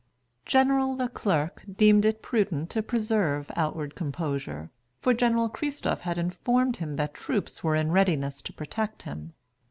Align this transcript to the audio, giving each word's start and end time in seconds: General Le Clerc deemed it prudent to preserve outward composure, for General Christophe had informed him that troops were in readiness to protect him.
General 0.47 0.97
Le 0.97 1.07
Clerc 1.07 1.63
deemed 1.77 2.05
it 2.05 2.23
prudent 2.23 2.71
to 2.71 2.81
preserve 2.81 3.51
outward 3.55 3.93
composure, 3.93 4.71
for 4.99 5.13
General 5.13 5.47
Christophe 5.47 5.99
had 6.01 6.17
informed 6.17 6.77
him 6.77 6.95
that 6.95 7.13
troops 7.13 7.63
were 7.63 7.75
in 7.75 7.91
readiness 7.91 8.41
to 8.41 8.51
protect 8.51 9.03
him. 9.03 9.33